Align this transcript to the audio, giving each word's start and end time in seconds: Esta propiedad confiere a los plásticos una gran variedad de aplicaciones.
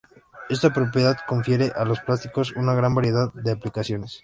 Esta 0.49 0.73
propiedad 0.73 1.15
confiere 1.27 1.71
a 1.75 1.85
los 1.85 1.99
plásticos 1.99 2.53
una 2.55 2.73
gran 2.73 2.95
variedad 2.95 3.31
de 3.35 3.51
aplicaciones. 3.51 4.19